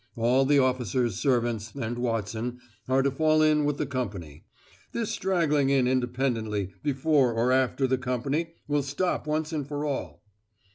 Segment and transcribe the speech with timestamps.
[0.15, 4.45] All the officers' servants, and Watson, are to fall in with the company;
[4.93, 10.23] this straggling in independently, before or after the company, will stop once and for all."